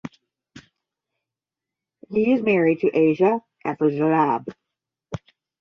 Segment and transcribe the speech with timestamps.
[2.09, 4.47] He is married to Asia Afrasiab.